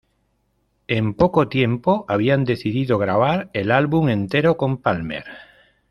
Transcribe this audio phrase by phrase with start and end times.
[0.87, 5.25] En poco tiempo, habían decidido grabar el álbum entero con Palmer.